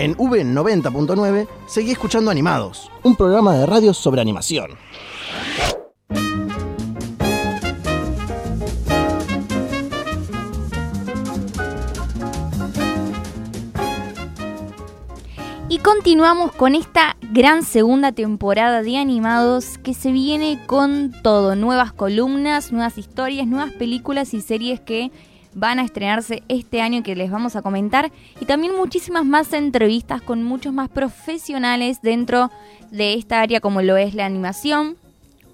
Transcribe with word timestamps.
En 0.00 0.16
V90.9 0.16 1.46
seguí 1.66 1.90
escuchando 1.90 2.30
Animados, 2.30 2.90
un 3.02 3.16
programa 3.16 3.52
de 3.52 3.66
radio 3.66 3.92
sobre 3.92 4.22
animación. 4.22 4.70
Y 15.68 15.78
continuamos 15.80 16.52
con 16.52 16.74
esta 16.74 17.18
gran 17.34 17.62
segunda 17.62 18.12
temporada 18.12 18.82
de 18.82 18.96
animados 18.96 19.76
que 19.76 19.92
se 19.92 20.12
viene 20.12 20.62
con 20.66 21.12
todo, 21.22 21.56
nuevas 21.56 21.92
columnas, 21.92 22.72
nuevas 22.72 22.96
historias, 22.96 23.46
nuevas 23.46 23.72
películas 23.74 24.32
y 24.32 24.40
series 24.40 24.80
que 24.80 25.12
van 25.54 25.78
a 25.78 25.84
estrenarse 25.84 26.42
este 26.48 26.80
año 26.80 27.02
que 27.02 27.16
les 27.16 27.30
vamos 27.30 27.56
a 27.56 27.62
comentar 27.62 28.12
y 28.40 28.44
también 28.44 28.76
muchísimas 28.76 29.24
más 29.24 29.52
entrevistas 29.52 30.22
con 30.22 30.42
muchos 30.42 30.72
más 30.72 30.88
profesionales 30.88 32.00
dentro 32.02 32.50
de 32.90 33.14
esta 33.14 33.40
área 33.40 33.60
como 33.60 33.82
lo 33.82 33.96
es 33.96 34.14
la 34.14 34.26
animación. 34.26 34.96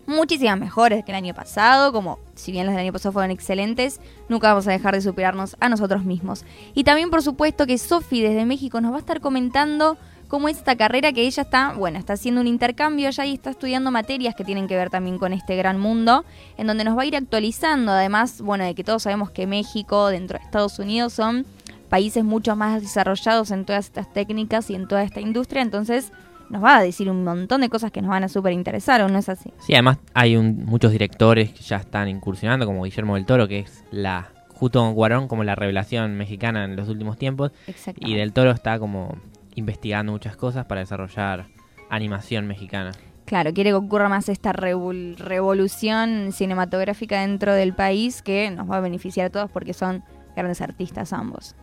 Muchísimas 0.06 0.58
mejores 0.60 1.04
que 1.04 1.10
el 1.10 1.16
año 1.16 1.34
pasado, 1.34 1.92
como 1.92 2.20
si 2.36 2.52
bien 2.52 2.66
las 2.66 2.76
del 2.76 2.84
año 2.84 2.92
pasado 2.92 3.12
fueron 3.12 3.32
excelentes, 3.32 4.00
nunca 4.28 4.48
vamos 4.48 4.68
a 4.68 4.70
dejar 4.70 4.94
de 4.94 5.00
superarnos 5.00 5.56
a 5.58 5.68
nosotros 5.68 6.04
mismos. 6.04 6.44
Y 6.74 6.84
también 6.84 7.10
por 7.10 7.22
supuesto 7.22 7.66
que 7.66 7.76
Sofi 7.76 8.22
desde 8.22 8.46
México 8.46 8.80
nos 8.80 8.92
va 8.92 8.96
a 8.96 9.00
estar 9.00 9.20
comentando 9.20 9.98
cómo 10.28 10.48
es 10.48 10.56
esta 10.58 10.76
carrera 10.76 11.12
que 11.12 11.22
ella 11.22 11.42
está, 11.42 11.72
bueno, 11.74 11.98
está 11.98 12.14
haciendo 12.14 12.40
un 12.40 12.46
intercambio 12.46 13.08
allá 13.08 13.24
y 13.26 13.34
está 13.34 13.50
estudiando 13.50 13.90
materias 13.90 14.34
que 14.34 14.44
tienen 14.44 14.66
que 14.66 14.76
ver 14.76 14.90
también 14.90 15.18
con 15.18 15.32
este 15.32 15.56
gran 15.56 15.78
mundo, 15.78 16.24
en 16.56 16.66
donde 16.66 16.84
nos 16.84 16.96
va 16.96 17.02
a 17.02 17.06
ir 17.06 17.16
actualizando, 17.16 17.92
además, 17.92 18.40
bueno, 18.40 18.64
de 18.64 18.74
que 18.74 18.84
todos 18.84 19.02
sabemos 19.02 19.30
que 19.30 19.46
México, 19.46 20.08
dentro 20.08 20.38
de 20.38 20.44
Estados 20.44 20.78
Unidos, 20.78 21.12
son 21.12 21.46
países 21.88 22.24
mucho 22.24 22.56
más 22.56 22.82
desarrollados 22.82 23.50
en 23.50 23.64
todas 23.64 23.86
estas 23.86 24.12
técnicas 24.12 24.70
y 24.70 24.74
en 24.74 24.88
toda 24.88 25.02
esta 25.02 25.20
industria, 25.20 25.62
entonces 25.62 26.12
nos 26.48 26.62
va 26.62 26.76
a 26.76 26.82
decir 26.82 27.10
un 27.10 27.24
montón 27.24 27.60
de 27.60 27.68
cosas 27.68 27.90
que 27.90 28.00
nos 28.00 28.10
van 28.10 28.24
a 28.24 28.28
súper 28.28 28.52
interesar, 28.52 29.02
¿o 29.02 29.08
no 29.08 29.18
es 29.18 29.28
así? 29.28 29.52
Sí, 29.58 29.74
además 29.74 29.98
hay 30.14 30.36
muchos 30.36 30.92
directores 30.92 31.52
que 31.52 31.62
ya 31.62 31.76
están 31.76 32.08
incursionando, 32.08 32.66
como 32.66 32.84
Guillermo 32.84 33.14
del 33.14 33.26
Toro, 33.26 33.48
que 33.48 33.60
es 33.60 33.84
la 33.90 34.30
junto 34.56 34.80
con 34.80 34.94
Guarón 34.94 35.28
como 35.28 35.44
la 35.44 35.54
revelación 35.54 36.16
mexicana 36.16 36.64
en 36.64 36.76
los 36.76 36.88
últimos 36.88 37.18
tiempos. 37.18 37.52
Y 37.98 38.14
del 38.14 38.32
Toro 38.32 38.50
está 38.50 38.78
como 38.78 39.16
investigando 39.56 40.12
muchas 40.12 40.36
cosas 40.36 40.66
para 40.66 40.82
desarrollar 40.82 41.48
animación 41.90 42.46
mexicana. 42.46 42.92
Claro, 43.24 43.52
quiere 43.52 43.70
que 43.70 43.74
ocurra 43.74 44.08
más 44.08 44.28
esta 44.28 44.52
revolución 44.52 46.30
cinematográfica 46.32 47.22
dentro 47.22 47.54
del 47.54 47.74
país 47.74 48.22
que 48.22 48.52
nos 48.52 48.70
va 48.70 48.76
a 48.76 48.80
beneficiar 48.80 49.26
a 49.26 49.30
todos 49.30 49.50
porque 49.50 49.74
son 49.74 50.04
grandes 50.36 50.60
artistas 50.60 51.12
ambos. 51.12 51.56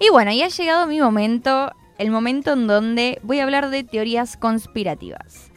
Y 0.00 0.10
bueno, 0.10 0.32
ya 0.32 0.46
ha 0.46 0.48
llegado 0.48 0.86
mi 0.88 1.00
momento, 1.00 1.70
el 1.98 2.10
momento 2.10 2.54
en 2.54 2.66
donde 2.66 3.20
voy 3.22 3.38
a 3.38 3.44
hablar 3.44 3.70
de 3.70 3.84
teorías 3.84 4.36
conspirativas. 4.36 5.52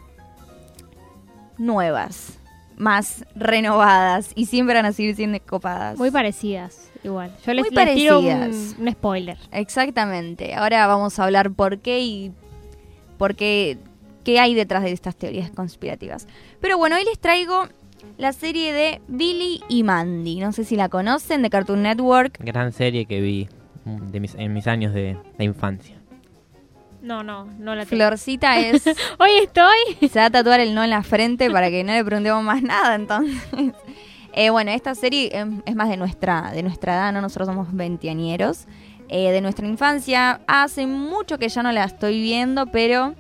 Nuevas, 1.58 2.38
más 2.78 3.26
renovadas 3.36 4.32
y 4.36 4.46
siempre 4.46 4.76
van 4.76 4.86
a 4.86 4.94
seguir 4.94 5.16
siendo 5.16 5.40
copadas. 5.42 5.98
Muy 5.98 6.12
parecidas. 6.12 6.89
Igual. 7.04 7.32
Yo 7.46 7.54
les, 7.54 7.72
les 7.72 7.94
tiro 7.96 8.20
un, 8.20 8.92
spoiler. 8.92 9.38
Exactamente. 9.52 10.54
Ahora 10.54 10.86
vamos 10.88 11.18
a 11.20 11.24
hablar 11.24 11.52
por 11.52 11.80
qué 11.80 12.02
y 12.02 12.32
por 13.18 13.36
qué, 13.36 13.78
qué 14.24 14.40
hay 14.40 14.54
detrás 14.54 14.84
de 14.84 14.92
estas 14.92 15.16
teorías 15.16 15.50
conspirativas. 15.52 16.28
Pero 16.60 16.78
bueno, 16.78 16.98
hoy 16.98 17.06
les 17.06 17.20
traigo 17.20 17.68
la 18.18 18.34
serie 18.34 18.74
de 18.74 19.02
Billy 19.08 19.62
y 19.70 19.84
Mandy. 19.84 20.40
No 20.40 20.52
sé 20.52 20.64
si 20.66 20.76
la 20.76 20.90
conocen, 20.90 21.42
de 21.42 21.50
Cartoon 21.50 21.84
Network. 21.84 22.38
Gran 22.40 22.74
serie 22.74 23.06
que 23.06 23.22
vi 23.22 23.50
en 23.86 24.54
mis 24.54 24.68
años 24.68 24.94
de, 24.94 25.18
infancia. 25.40 25.96
No, 27.02 27.24
no, 27.24 27.46
no 27.46 27.76
la 27.76 27.86
tengo. 27.86 28.04
Florcita 28.04 28.60
es... 28.60 28.86
Hoy 29.18 29.32
estoy. 29.42 30.10
Se 30.10 30.20
va 30.20 30.26
a 30.26 30.30
tatuar 30.30 30.60
el 30.60 30.76
no 30.76 30.84
en 30.84 30.90
la 30.90 31.02
frente 31.02 31.50
para 31.50 31.70
que 31.70 31.84
no 31.84 31.94
le 31.94 32.04
preguntemos 32.04 32.44
más 32.44 32.62
nada, 32.62 32.96
entonces... 32.96 33.38
Eh, 34.40 34.52
bueno, 34.52 34.72
esta 34.72 34.96
serie 34.96 35.38
em, 35.38 35.62
es 35.66 35.76
más 35.76 35.90
de 35.90 35.98
nuestra, 35.98 36.52
de 36.54 36.64
nuestra 36.64 36.94
edad, 36.94 37.12
¿no? 37.12 37.20
Nosotros 37.20 37.48
somos 37.48 37.74
veinteañeros. 37.74 38.68
Eh, 39.10 39.32
de 39.32 39.42
nuestra 39.42 39.68
infancia. 39.68 40.40
Hace 40.48 40.88
mucho 40.88 41.38
que 41.38 41.50
ya 41.50 41.62
no 41.62 41.74
la 41.74 41.84
estoy 41.84 42.22
viendo, 42.22 42.68
pero 42.68 43.16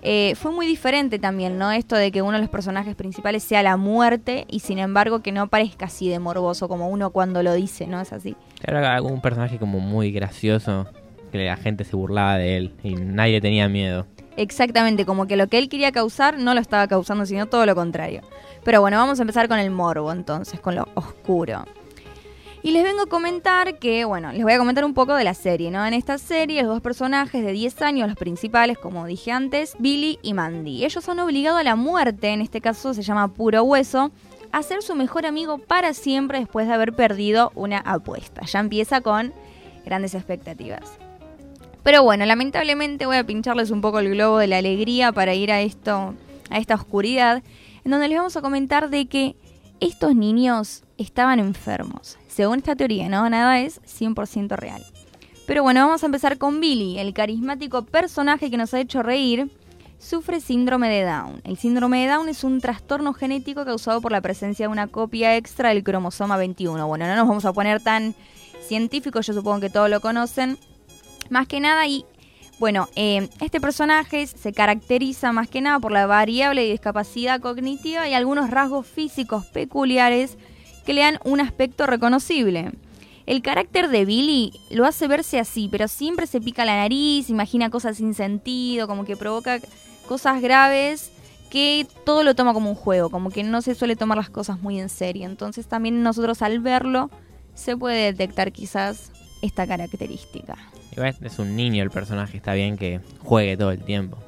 eh, 0.00 0.34
fue 0.36 0.52
muy 0.52 0.66
diferente 0.66 1.18
también, 1.18 1.58
¿no? 1.58 1.72
Esto 1.72 1.94
de 1.94 2.10
que 2.10 2.22
uno 2.22 2.32
de 2.34 2.38
los 2.38 2.48
personajes 2.48 2.94
principales 2.94 3.42
sea 3.42 3.62
la 3.62 3.76
muerte 3.76 4.46
y 4.48 4.60
sin 4.60 4.78
embargo 4.78 5.20
que 5.20 5.30
no 5.30 5.48
parezca 5.48 5.86
así 5.86 6.08
de 6.08 6.20
morboso 6.20 6.68
como 6.68 6.88
uno 6.88 7.10
cuando 7.10 7.42
lo 7.42 7.52
dice, 7.52 7.86
¿no? 7.86 8.00
Es 8.00 8.14
así. 8.14 8.34
Era 8.62 8.94
algún 8.94 9.20
personaje 9.20 9.58
como 9.58 9.78
muy 9.80 10.10
gracioso, 10.10 10.86
que 11.32 11.44
la 11.44 11.56
gente 11.56 11.84
se 11.84 11.96
burlaba 11.96 12.38
de 12.38 12.56
él 12.56 12.74
y 12.82 12.94
nadie 12.94 13.42
tenía 13.42 13.68
miedo. 13.68 14.06
Exactamente, 14.36 15.06
como 15.06 15.26
que 15.26 15.36
lo 15.36 15.48
que 15.48 15.58
él 15.58 15.68
quería 15.68 15.92
causar 15.92 16.38
no 16.38 16.54
lo 16.54 16.60
estaba 16.60 16.86
causando, 16.86 17.24
sino 17.24 17.46
todo 17.46 17.64
lo 17.64 17.74
contrario. 17.74 18.22
Pero 18.64 18.80
bueno, 18.80 18.98
vamos 18.98 19.18
a 19.18 19.22
empezar 19.22 19.48
con 19.48 19.58
el 19.58 19.70
morbo 19.70 20.12
entonces, 20.12 20.60
con 20.60 20.74
lo 20.74 20.88
oscuro. 20.94 21.64
Y 22.62 22.72
les 22.72 22.82
vengo 22.82 23.02
a 23.02 23.06
comentar 23.06 23.78
que, 23.78 24.04
bueno, 24.04 24.32
les 24.32 24.42
voy 24.42 24.52
a 24.52 24.58
comentar 24.58 24.84
un 24.84 24.92
poco 24.92 25.14
de 25.14 25.22
la 25.22 25.34
serie, 25.34 25.70
¿no? 25.70 25.86
En 25.86 25.94
esta 25.94 26.18
serie, 26.18 26.62
los 26.62 26.72
dos 26.72 26.80
personajes 26.82 27.44
de 27.44 27.52
10 27.52 27.80
años, 27.82 28.08
los 28.08 28.16
principales, 28.16 28.76
como 28.76 29.06
dije 29.06 29.30
antes, 29.30 29.76
Billy 29.78 30.18
y 30.20 30.34
Mandy. 30.34 30.84
Ellos 30.84 31.08
han 31.08 31.20
obligado 31.20 31.58
a 31.58 31.62
la 31.62 31.76
muerte, 31.76 32.30
en 32.30 32.40
este 32.40 32.60
caso 32.60 32.92
se 32.92 33.02
llama 33.02 33.28
Puro 33.28 33.62
Hueso, 33.62 34.10
a 34.50 34.62
ser 34.64 34.82
su 34.82 34.96
mejor 34.96 35.26
amigo 35.26 35.58
para 35.58 35.94
siempre 35.94 36.40
después 36.40 36.66
de 36.66 36.74
haber 36.74 36.92
perdido 36.92 37.52
una 37.54 37.78
apuesta. 37.78 38.44
Ya 38.46 38.58
empieza 38.58 39.00
con 39.00 39.32
grandes 39.84 40.14
expectativas. 40.14 41.05
Pero 41.86 42.02
bueno, 42.02 42.26
lamentablemente 42.26 43.06
voy 43.06 43.16
a 43.16 43.24
pincharles 43.24 43.70
un 43.70 43.80
poco 43.80 44.00
el 44.00 44.10
globo 44.10 44.38
de 44.38 44.48
la 44.48 44.58
alegría 44.58 45.12
para 45.12 45.34
ir 45.34 45.52
a 45.52 45.60
esto, 45.60 46.14
a 46.50 46.58
esta 46.58 46.74
oscuridad, 46.74 47.44
en 47.84 47.90
donde 47.92 48.08
les 48.08 48.18
vamos 48.18 48.36
a 48.36 48.42
comentar 48.42 48.90
de 48.90 49.06
que 49.06 49.36
estos 49.78 50.16
niños 50.16 50.82
estaban 50.98 51.38
enfermos. 51.38 52.18
Según 52.26 52.58
esta 52.58 52.74
teoría, 52.74 53.08
¿no? 53.08 53.30
Nada 53.30 53.60
es 53.60 53.80
100% 53.82 54.56
real. 54.56 54.84
Pero 55.46 55.62
bueno, 55.62 55.86
vamos 55.86 56.02
a 56.02 56.06
empezar 56.06 56.38
con 56.38 56.58
Billy, 56.58 56.98
el 56.98 57.14
carismático 57.14 57.84
personaje 57.84 58.50
que 58.50 58.56
nos 58.56 58.74
ha 58.74 58.80
hecho 58.80 59.04
reír. 59.04 59.48
Sufre 60.00 60.40
síndrome 60.40 60.88
de 60.88 61.04
Down. 61.04 61.40
El 61.44 61.56
síndrome 61.56 62.00
de 62.00 62.12
Down 62.12 62.28
es 62.28 62.42
un 62.42 62.60
trastorno 62.60 63.12
genético 63.12 63.64
causado 63.64 64.00
por 64.00 64.10
la 64.10 64.20
presencia 64.20 64.66
de 64.66 64.72
una 64.72 64.88
copia 64.88 65.36
extra 65.36 65.68
del 65.68 65.84
cromosoma 65.84 66.36
21. 66.36 66.84
Bueno, 66.88 67.06
no 67.06 67.14
nos 67.14 67.28
vamos 67.28 67.44
a 67.44 67.52
poner 67.52 67.80
tan 67.80 68.16
científicos, 68.66 69.24
yo 69.24 69.34
supongo 69.34 69.60
que 69.60 69.70
todos 69.70 69.88
lo 69.88 70.00
conocen. 70.00 70.58
Más 71.30 71.46
que 71.46 71.60
nada, 71.60 71.86
y 71.86 72.04
bueno, 72.58 72.88
eh, 72.96 73.28
este 73.40 73.60
personaje 73.60 74.26
se 74.26 74.52
caracteriza 74.52 75.32
más 75.32 75.48
que 75.48 75.60
nada 75.60 75.78
por 75.78 75.92
la 75.92 76.06
variable 76.06 76.70
discapacidad 76.70 77.40
cognitiva 77.40 78.08
y 78.08 78.14
algunos 78.14 78.50
rasgos 78.50 78.86
físicos 78.86 79.44
peculiares 79.46 80.38
que 80.86 80.94
le 80.94 81.02
dan 81.02 81.18
un 81.24 81.40
aspecto 81.40 81.86
reconocible. 81.86 82.72
El 83.26 83.42
carácter 83.42 83.88
de 83.88 84.04
Billy 84.04 84.52
lo 84.70 84.86
hace 84.86 85.08
verse 85.08 85.38
así, 85.38 85.68
pero 85.70 85.88
siempre 85.88 86.26
se 86.26 86.40
pica 86.40 86.64
la 86.64 86.76
nariz, 86.76 87.28
imagina 87.28 87.70
cosas 87.70 87.96
sin 87.96 88.14
sentido, 88.14 88.86
como 88.86 89.04
que 89.04 89.16
provoca 89.16 89.58
cosas 90.06 90.40
graves 90.40 91.10
que 91.50 91.86
todo 92.04 92.22
lo 92.22 92.34
toma 92.34 92.54
como 92.54 92.70
un 92.70 92.76
juego, 92.76 93.10
como 93.10 93.30
que 93.30 93.42
no 93.42 93.62
se 93.62 93.74
suele 93.74 93.96
tomar 93.96 94.16
las 94.16 94.30
cosas 94.30 94.60
muy 94.60 94.80
en 94.80 94.88
serio. 94.88 95.26
Entonces 95.26 95.66
también 95.66 96.02
nosotros 96.02 96.40
al 96.40 96.60
verlo 96.60 97.10
se 97.54 97.76
puede 97.76 98.12
detectar 98.12 98.52
quizás 98.52 99.10
esta 99.42 99.66
característica. 99.66 100.56
Es 100.96 101.38
un 101.38 101.56
niño 101.56 101.82
el 101.82 101.90
personaje, 101.90 102.36
está 102.36 102.54
bien 102.54 102.76
que 102.76 103.00
juegue 103.22 103.56
todo 103.56 103.70
el 103.70 103.82
tiempo. 103.82 104.18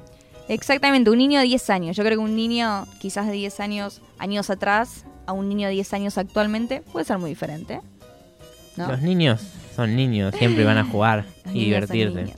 Exactamente, 0.49 1.11
un 1.11 1.19
niño 1.19 1.41
de 1.41 1.47
10 1.47 1.71
años. 1.71 1.97
Yo 1.97 2.05
creo 2.05 2.19
que 2.19 2.25
un 2.25 2.37
niño 2.37 2.87
quizás 2.99 3.27
de 3.27 3.33
10 3.33 3.61
años, 3.61 4.03
años 4.19 4.51
atrás, 4.51 5.05
a 5.27 5.33
un 5.33 5.49
niño 5.49 5.69
de 5.69 5.75
10 5.75 5.93
años 5.95 6.19
actualmente, 6.19 6.83
puede 6.93 7.05
ser 7.05 7.19
muy 7.19 7.31
diferente. 7.31 7.81
Los 8.77 9.03
niños 9.03 9.43
son 9.75 9.97
niños, 9.97 10.35
siempre 10.37 10.65
van 10.65 10.79
a 10.79 10.85
jugar 10.91 11.25
y 11.53 11.65
divertirse. 11.65 12.33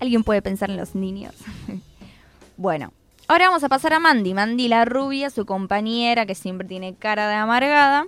Alguien 0.00 0.22
puede 0.22 0.42
pensar 0.42 0.70
en 0.70 0.76
los 0.76 0.94
niños. 0.94 1.34
bueno, 2.56 2.92
ahora 3.26 3.46
vamos 3.46 3.64
a 3.64 3.68
pasar 3.68 3.94
a 3.94 3.98
Mandy. 3.98 4.34
Mandy 4.34 4.68
la 4.68 4.84
rubia, 4.84 5.30
su 5.30 5.44
compañera 5.44 6.26
que 6.26 6.34
siempre 6.34 6.68
tiene 6.68 6.94
cara 6.94 7.28
de 7.28 7.34
amargada. 7.34 8.04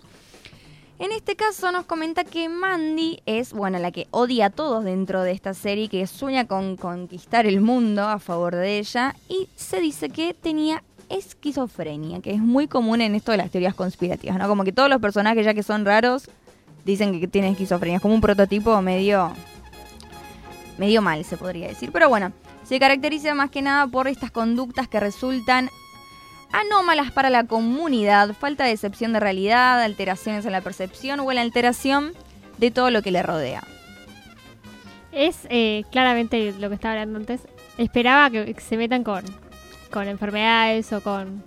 En 1.00 1.12
este 1.12 1.34
caso 1.34 1.72
nos 1.72 1.86
comenta 1.86 2.24
que 2.24 2.50
Mandy 2.50 3.22
es, 3.24 3.54
bueno, 3.54 3.78
la 3.78 3.90
que 3.90 4.06
odia 4.10 4.46
a 4.46 4.50
todos 4.50 4.84
dentro 4.84 5.22
de 5.22 5.32
esta 5.32 5.54
serie, 5.54 5.88
que 5.88 6.06
sueña 6.06 6.46
con 6.46 6.76
conquistar 6.76 7.46
el 7.46 7.62
mundo 7.62 8.06
a 8.06 8.18
favor 8.18 8.54
de 8.54 8.78
ella 8.78 9.16
y 9.26 9.48
se 9.56 9.80
dice 9.80 10.10
que 10.10 10.34
tenía 10.34 10.84
esquizofrenia, 11.08 12.20
que 12.20 12.32
es 12.32 12.38
muy 12.38 12.68
común 12.68 13.00
en 13.00 13.14
esto 13.14 13.32
de 13.32 13.38
las 13.38 13.50
teorías 13.50 13.74
conspirativas, 13.74 14.36
¿no? 14.36 14.46
Como 14.46 14.62
que 14.62 14.72
todos 14.72 14.90
los 14.90 15.00
personajes 15.00 15.42
ya 15.42 15.54
que 15.54 15.62
son 15.62 15.86
raros 15.86 16.28
dicen 16.84 17.18
que 17.18 17.26
tienen 17.26 17.52
esquizofrenia, 17.52 17.96
es 17.96 18.02
como 18.02 18.14
un 18.14 18.20
prototipo 18.20 18.82
medio 18.82 19.32
medio 20.76 21.00
mal 21.00 21.24
se 21.24 21.38
podría 21.38 21.68
decir, 21.68 21.92
pero 21.92 22.10
bueno, 22.10 22.30
se 22.64 22.78
caracteriza 22.78 23.34
más 23.34 23.50
que 23.50 23.62
nada 23.62 23.86
por 23.86 24.06
estas 24.06 24.30
conductas 24.30 24.86
que 24.86 25.00
resultan 25.00 25.70
anómalas 26.60 27.10
para 27.12 27.30
la 27.30 27.44
comunidad, 27.44 28.34
falta 28.34 28.64
de 28.64 28.72
excepción 28.72 29.12
de 29.12 29.20
realidad, 29.20 29.82
alteraciones 29.82 30.44
en 30.46 30.52
la 30.52 30.60
percepción 30.60 31.20
o 31.20 31.30
en 31.30 31.36
la 31.36 31.42
alteración 31.42 32.12
de 32.58 32.70
todo 32.70 32.90
lo 32.90 33.02
que 33.02 33.10
le 33.10 33.22
rodea. 33.22 33.62
Es 35.12 35.46
eh, 35.50 35.84
claramente 35.90 36.52
lo 36.58 36.68
que 36.68 36.74
estaba 36.74 36.92
hablando 36.92 37.18
antes. 37.18 37.42
Esperaba 37.78 38.30
que 38.30 38.54
se 38.60 38.76
metan 38.76 39.02
con, 39.02 39.24
con 39.90 40.06
enfermedades 40.06 40.92
o 40.92 41.00
con, 41.00 41.42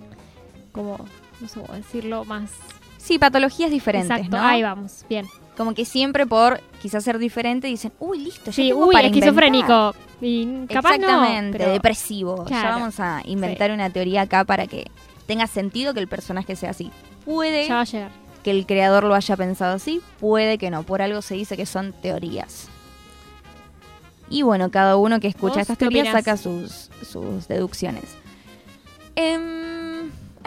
como, 0.71 1.05
no 1.39 1.47
sé 1.47 1.59
cómo 1.59 1.73
decirlo, 1.73 2.25
más... 2.25 2.51
Sí, 2.97 3.19
patologías 3.19 3.69
diferentes, 3.69 4.09
Exacto, 4.09 4.37
ahí 4.37 4.63
vamos, 4.63 5.05
bien. 5.09 5.25
Como 5.57 5.73
que 5.73 5.85
siempre 5.85 6.25
por 6.25 6.61
quizás 6.81 7.03
ser 7.03 7.19
diferente 7.19 7.67
dicen, 7.67 7.93
uy, 7.99 8.19
listo, 8.19 8.45
ya 8.45 8.51
sí, 8.51 8.73
uy, 8.73 8.95
esquizofrénico. 8.95 9.93
Y 10.19 10.65
capaz 10.67 10.95
Exactamente, 10.95 11.69
depresivo. 11.69 12.45
Ya 12.49 12.69
vamos 12.69 12.99
a 12.99 13.21
inventar 13.25 13.71
una 13.71 13.89
teoría 13.89 14.21
acá 14.21 14.45
para 14.45 14.67
que 14.67 14.89
tenga 15.27 15.47
sentido 15.47 15.93
que 15.93 15.99
el 15.99 16.07
personaje 16.07 16.55
sea 16.55 16.71
así. 16.71 16.91
Puede 17.25 17.67
ya 17.67 17.75
va 17.75 17.81
a 17.81 17.85
llegar. 17.85 18.11
que 18.43 18.51
el 18.51 18.65
creador 18.65 19.03
lo 19.03 19.15
haya 19.15 19.37
pensado 19.37 19.75
así, 19.75 20.01
puede 20.19 20.57
que 20.57 20.69
no. 20.69 20.83
Por 20.83 21.01
algo 21.01 21.21
se 21.21 21.35
dice 21.35 21.55
que 21.55 21.65
son 21.65 21.93
teorías. 21.93 22.67
Y 24.29 24.41
bueno, 24.41 24.71
cada 24.71 24.95
uno 24.97 25.19
que 25.19 25.27
escucha 25.27 25.61
estas 25.61 25.77
teorías 25.77 26.09
saca 26.11 26.37
sus, 26.37 26.89
sus 27.07 27.47
deducciones. 27.47 28.15
Em, 29.15 29.62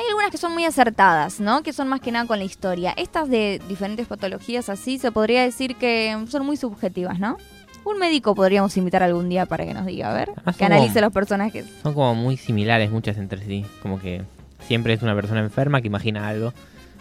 hay 0.06 0.10
algunas 0.10 0.30
que 0.30 0.38
son 0.38 0.52
muy 0.52 0.64
acertadas, 0.64 1.40
¿no? 1.40 1.62
Que 1.62 1.72
son 1.72 1.88
más 1.88 2.00
que 2.00 2.12
nada 2.12 2.26
con 2.26 2.38
la 2.38 2.44
historia. 2.44 2.94
Estas 2.96 3.28
de 3.28 3.60
diferentes 3.68 4.06
patologías 4.06 4.68
así, 4.68 4.98
se 4.98 5.10
podría 5.10 5.42
decir 5.42 5.76
que 5.76 6.16
son 6.28 6.46
muy 6.46 6.56
subjetivas, 6.56 7.18
¿no? 7.18 7.36
Un 7.84 7.98
médico 7.98 8.34
podríamos 8.34 8.76
invitar 8.76 9.02
algún 9.02 9.28
día 9.28 9.46
para 9.46 9.64
que 9.64 9.74
nos 9.74 9.86
diga, 9.86 10.10
a 10.10 10.14
ver, 10.14 10.30
ah, 10.44 10.52
que 10.52 10.64
analice 10.64 11.00
los 11.00 11.12
personajes. 11.12 11.66
Son 11.82 11.94
como 11.94 12.14
muy 12.14 12.36
similares 12.36 12.90
muchas 12.90 13.16
entre 13.16 13.44
sí. 13.44 13.64
Como 13.82 14.00
que 14.00 14.22
siempre 14.60 14.92
es 14.92 15.02
una 15.02 15.14
persona 15.14 15.40
enferma 15.40 15.80
que 15.80 15.86
imagina 15.86 16.26
algo 16.28 16.52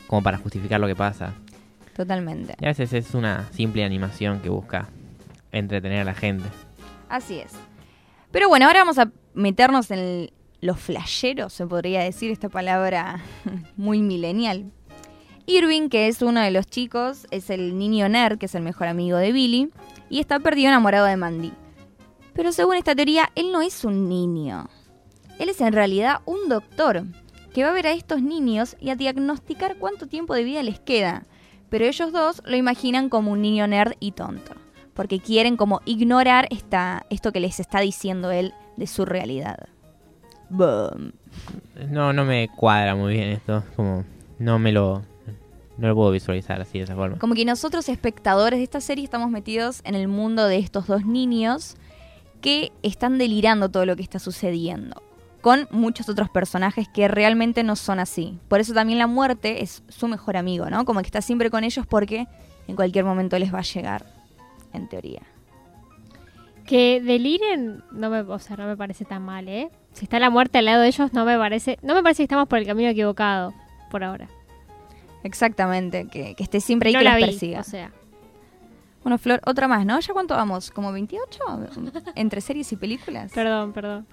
como 0.08 0.22
para 0.22 0.38
justificar 0.38 0.80
lo 0.80 0.88
que 0.88 0.96
pasa. 0.96 1.34
Totalmente. 1.96 2.56
Y 2.60 2.66
a 2.66 2.70
veces 2.70 2.94
es 2.94 3.14
una 3.14 3.48
simple 3.54 3.84
animación 3.84 4.42
que 4.42 4.50
busca 4.50 4.90
entretener 5.52 6.02
a 6.02 6.04
la 6.04 6.14
gente. 6.14 6.48
Así 7.10 7.40
es. 7.40 7.54
Pero 8.32 8.50
bueno, 8.50 8.68
ahora 8.68 8.80
vamos 8.80 9.00
a 9.00 9.10
meternos 9.34 9.90
en 9.92 10.30
los 10.62 10.80
flasheros, 10.80 11.54
se 11.54 11.66
podría 11.68 12.02
decir 12.02 12.32
esta 12.32 12.50
palabra 12.50 13.24
muy 13.78 14.02
milenial. 14.02 14.72
Irving, 15.48 15.90
que 15.90 16.08
es 16.08 16.22
uno 16.22 16.42
de 16.42 16.50
los 16.50 16.66
chicos, 16.66 17.28
es 17.30 17.50
el 17.50 17.78
niño 17.78 18.10
nerd, 18.10 18.40
que 18.40 18.48
es 18.48 18.56
el 18.56 18.64
mejor 18.64 18.88
amigo 18.88 19.18
de 19.18 19.32
Billy, 19.32 19.70
y 20.10 20.20
está 20.20 20.40
perdido 20.40 20.70
enamorado 20.70 21.06
de 21.06 21.18
Mandy. 21.18 21.54
Pero 22.34 22.52
según 22.52 22.76
esta 22.76 22.96
teoría, 22.96 23.30
él 23.36 23.52
no 23.52 23.62
es 23.62 23.86
un 23.86 24.10
niño. 24.10 24.68
Él 25.38 25.50
es 25.50 25.62
en 25.62 25.74
realidad 25.74 26.22
un 26.26 26.50
doctor, 26.50 27.04
que 27.54 27.64
va 27.64 27.70
a 27.70 27.74
ver 27.74 27.88
a 27.88 27.94
estos 27.94 28.22
niños 28.22 28.76
y 28.80 28.90
a 28.90 28.96
diagnosticar 28.96 29.78
cuánto 29.78 30.08
tiempo 30.08 30.34
de 30.34 30.44
vida 30.44 30.64
les 30.64 30.80
queda. 30.80 31.26
Pero 31.70 31.86
ellos 31.86 32.12
dos 32.12 32.42
lo 32.46 32.58
imaginan 32.58 33.10
como 33.10 33.32
un 33.32 33.42
niño 33.42 33.68
nerd 33.68 33.94
y 34.00 34.12
tonto, 34.12 34.54
porque 34.94 35.20
quieren 35.20 35.58
como 35.58 35.82
ignorar 35.86 36.48
esta, 36.50 37.06
esto 37.10 37.32
que 37.32 37.40
les 37.40 37.60
está 37.60 37.80
diciendo 37.80 38.32
él 38.32 38.54
de 38.78 38.88
su 38.88 39.06
realidad. 39.06 39.70
No, 40.50 42.14
no 42.14 42.26
me 42.26 42.50
cuadra 42.50 42.96
muy 42.96 43.14
bien 43.14 43.30
esto, 43.30 43.64
como 43.76 44.06
no 44.40 44.60
me 44.60 44.72
lo 44.72 45.02
no 45.78 45.90
lo 45.90 45.96
puedo 45.96 46.12
visualizar 46.12 46.62
así 46.62 46.78
de 46.78 46.86
esa 46.86 46.96
forma. 46.96 47.18
Como 47.18 47.36
que 47.36 47.44
nosotros 47.44 47.90
espectadores 47.90 48.60
de 48.60 48.64
esta 48.64 48.80
serie 48.80 49.04
estamos 49.04 49.30
metidos 49.30 49.82
en 49.84 49.96
el 49.96 50.08
mundo 50.08 50.48
de 50.48 50.58
estos 50.58 50.88
dos 50.88 51.06
niños 51.06 51.76
que 52.42 52.72
están 52.82 53.18
delirando 53.18 53.70
todo 53.70 53.86
lo 53.86 53.96
que 53.96 54.04
está 54.04 54.20
sucediendo 54.20 55.02
con 55.46 55.68
muchos 55.70 56.10
otros 56.10 56.28
personajes 56.28 56.88
que 56.88 57.08
realmente 57.08 57.62
no 57.62 57.76
son 57.76 58.00
así. 58.00 58.40
Por 58.48 58.62
eso 58.62 58.74
también 58.74 58.98
la 58.98 59.06
muerte 59.06 59.62
es 59.62 59.84
su 59.90 60.08
mejor 60.08 60.38
amigo, 60.38 60.72
¿no? 60.72 60.86
Como 60.86 61.02
que 61.02 61.06
está 61.06 61.22
siempre 61.22 61.52
con 61.52 61.64
ellos 61.64 61.86
porque 61.86 62.28
en 62.68 62.76
cualquier 62.76 63.06
momento 63.06 63.38
les 63.38 63.54
va 63.54 63.60
a 63.60 63.62
llegar, 63.62 64.08
en 64.74 64.90
teoría. 64.90 65.22
Que 66.66 67.00
deliren, 67.00 67.84
no 67.92 68.10
me, 68.10 68.22
o 68.22 68.40
sea, 68.40 68.58
no 68.58 68.66
me 68.66 68.76
parece 68.76 69.06
tan 69.06 69.22
mal, 69.22 69.48
¿eh? 69.48 69.70
Si 69.96 70.04
está 70.04 70.20
la 70.20 70.30
muerte 70.30 70.58
al 70.58 70.66
lado 70.66 70.82
de 70.82 70.90
ellos, 70.90 71.14
no 71.14 71.24
me 71.24 71.38
parece, 71.38 71.80
no 71.82 71.96
me 71.96 72.04
parece 72.04 72.18
que 72.18 72.24
estamos 72.26 72.50
por 72.50 72.60
el 72.60 72.66
camino 72.66 72.90
equivocado, 72.90 73.54
por 73.90 74.04
ahora. 74.04 74.28
Exactamente, 75.24 76.08
que, 76.10 76.36
esté 76.38 76.60
siempre 76.60 76.90
ahí 76.90 76.96
que 76.98 77.04
la 77.04 77.16
persiga. 77.16 77.62
O 77.62 77.64
sea. 77.64 77.92
Bueno, 79.04 79.18
Flor, 79.18 79.40
otra 79.46 79.70
más, 79.70 79.86
¿no? 79.86 79.98
¿Ya 79.98 80.12
cuánto 80.12 80.36
vamos? 80.36 80.70
¿Como 80.70 80.92
28? 80.92 81.40
¿Entre 82.16 82.42
series 82.42 82.72
y 82.74 82.76
películas? 82.76 83.32
Perdón, 83.34 83.72
perdón. 83.72 84.06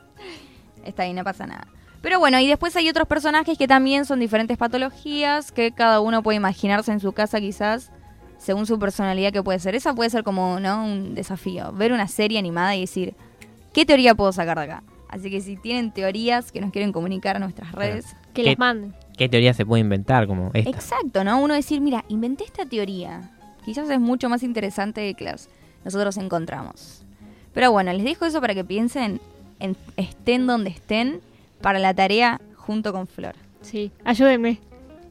Está 0.84 1.02
ahí, 1.02 1.12
no 1.14 1.25
pasa 1.25 1.49
nada. 1.49 1.67
Pero 2.00 2.20
bueno, 2.20 2.38
y 2.38 2.46
después 2.46 2.76
hay 2.76 2.88
otros 2.88 3.08
personajes 3.08 3.58
que 3.58 3.67
también 3.67 4.05
son 4.05 4.20
diferentes 4.20 4.56
patologías 4.56 5.50
que 5.50 5.73
cada 5.73 6.00
uno 6.00 6.23
puede 6.23 6.37
imaginarse 6.37 6.93
en 6.93 7.00
su 7.00 7.12
casa 7.12 7.40
quizás 7.40 7.90
según 8.38 8.67
su 8.67 8.78
personalidad 8.78 9.32
que 9.32 9.43
puede 9.43 9.58
ser. 9.58 9.75
Esa 9.75 9.94
puede 9.94 10.11
ser 10.11 10.23
como, 10.23 10.61
¿no? 10.61 10.85
Un 10.85 11.17
desafío. 11.17 11.73
Ver 11.73 11.93
una 11.93 12.06
serie 12.06 12.38
animada 12.38 12.76
y 12.76 12.82
decir, 12.82 13.14
¿qué 13.73 13.85
teoría 13.85 14.14
puedo 14.14 14.32
sacar 14.32 14.58
de 14.58 14.64
acá? 14.64 14.82
Así 15.12 15.31
que 15.31 15.43
si 15.43 15.56
tienen 15.56 15.93
teorías 15.93 16.50
que 16.50 16.61
nos 16.62 16.73
quieren 16.73 16.91
comunicar 16.91 17.37
a 17.37 17.38
nuestras 17.38 17.73
redes, 17.73 18.17
que 18.32 18.43
les 18.43 18.59
manden. 18.59 18.94
¿Qué 19.19 19.29
teoría 19.29 19.53
se 19.53 19.67
puede 19.67 19.82
inventar 19.82 20.26
como 20.26 20.50
esta? 20.55 20.70
Exacto, 20.70 21.23
¿no? 21.23 21.38
Uno 21.38 21.53
decir, 21.53 21.82
mira, 21.82 22.03
inventé 22.09 22.44
esta 22.44 22.64
teoría. 22.64 23.31
Quizás 23.62 23.91
es 23.91 24.00
mucho 24.00 24.31
más 24.31 24.43
interesante 24.43 25.12
que 25.12 25.25
las 25.25 25.50
nosotros 25.85 26.17
encontramos. 26.17 27.05
Pero 27.53 27.70
bueno, 27.70 27.93
les 27.93 28.05
dejo 28.05 28.25
eso 28.25 28.41
para 28.41 28.55
que 28.55 28.64
piensen 28.64 29.20
estén 29.99 30.47
donde 30.47 30.70
estén 30.70 31.20
para 31.61 31.79
la 31.79 31.93
tarea 31.93 32.41
junto 32.56 32.91
con 32.94 33.06
Flor. 33.06 33.35
Sí, 33.61 33.93
ayúdenme. 34.05 34.61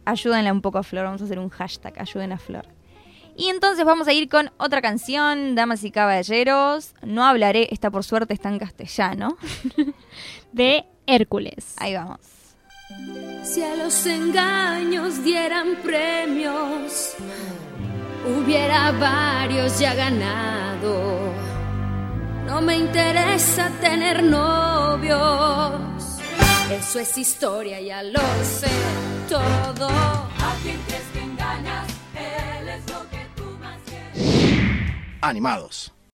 Ayúdenle 0.03 0.51
un 0.51 0.62
poco 0.62 0.80
a 0.80 0.83
Flor, 0.83 1.06
vamos 1.06 1.21
a 1.21 1.25
hacer 1.25 1.38
un 1.38 1.50
hashtag, 1.50 1.94
ayuden 2.00 2.31
a 2.31 2.39
Flor. 2.39 2.65
Y 3.35 3.49
entonces 3.49 3.85
vamos 3.85 4.07
a 4.07 4.13
ir 4.13 4.29
con 4.29 4.51
otra 4.57 4.81
canción, 4.81 5.55
Damas 5.55 5.83
y 5.83 5.91
Caballeros. 5.91 6.93
No 7.01 7.25
hablaré, 7.25 7.67
esta 7.71 7.89
por 7.89 8.03
suerte 8.03 8.33
está 8.33 8.49
en 8.49 8.59
castellano. 8.59 9.37
de 10.51 10.85
Hércules. 11.07 11.75
Ahí 11.77 11.95
vamos. 11.95 12.19
Si 13.43 13.63
a 13.63 13.75
los 13.75 14.05
engaños 14.05 15.23
dieran 15.23 15.77
premios, 15.81 17.15
hubiera 18.25 18.91
varios 18.91 19.79
ya 19.79 19.95
ganado 19.95 21.31
no 22.51 22.61
me 22.61 22.75
interesa 22.75 23.71
tener 23.79 24.23
novios. 24.23 25.71
Eso 26.69 26.99
es 26.99 27.17
historia, 27.17 27.79
ya 27.79 28.03
lo 28.03 28.19
sé 28.43 28.67
todo. 29.29 29.87
A 29.87 30.55
Animados. 35.21 35.94